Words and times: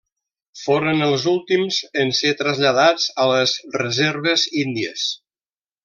Foren 0.61 1.03
els 1.07 1.25
últims 1.33 1.77
en 2.05 2.15
ser 2.21 2.31
traslladats 2.41 3.05
a 3.25 3.29
les 3.35 3.57
reserves 3.79 4.51
índies. 4.67 5.07